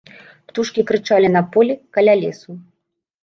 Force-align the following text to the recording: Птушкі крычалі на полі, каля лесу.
Птушкі 0.51 0.81
крычалі 0.91 1.27
на 1.35 1.43
полі, 1.55 1.73
каля 1.97 2.13
лесу. 2.23 2.57